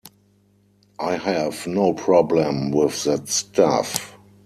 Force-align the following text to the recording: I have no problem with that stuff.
I 0.99 1.15
have 1.17 1.67
no 1.67 1.93
problem 1.93 2.71
with 2.71 3.03
that 3.03 3.27
stuff. 3.29 4.17